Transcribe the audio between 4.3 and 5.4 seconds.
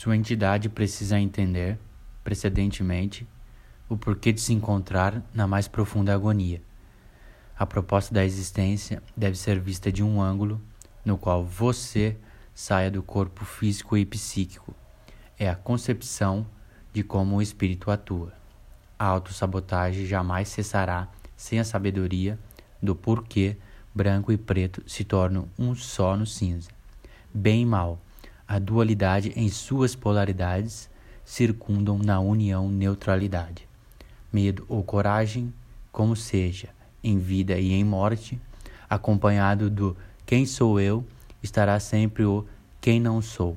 de se encontrar